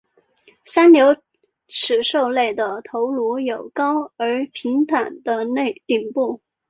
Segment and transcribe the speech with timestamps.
[0.65, 1.15] 三瘤
[1.67, 5.45] 齿兽类的头颅有高而平坦的
[5.85, 6.41] 顶部。